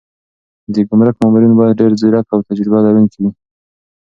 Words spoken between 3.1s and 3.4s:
وي.